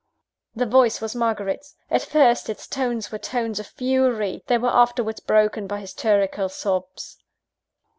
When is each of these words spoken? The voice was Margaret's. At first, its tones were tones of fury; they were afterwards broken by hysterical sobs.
The 0.55 0.65
voice 0.65 0.99
was 0.99 1.13
Margaret's. 1.15 1.75
At 1.91 2.01
first, 2.01 2.49
its 2.49 2.65
tones 2.65 3.11
were 3.11 3.19
tones 3.19 3.59
of 3.59 3.67
fury; 3.67 4.41
they 4.47 4.57
were 4.57 4.67
afterwards 4.73 5.19
broken 5.19 5.67
by 5.67 5.79
hysterical 5.79 6.49
sobs. 6.49 7.19